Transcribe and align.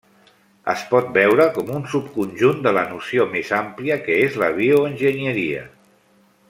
Es 0.71 0.85
pot 0.93 1.11
veure 1.17 1.45
com 1.57 1.69
un 1.79 1.85
subconjunt 1.91 2.65
de 2.69 2.73
la 2.79 2.87
noció 2.95 3.29
més 3.37 3.55
àmplia 3.61 3.99
que 4.09 4.19
és 4.27 4.43
la 4.45 4.53
bioenginyeria. 4.61 5.65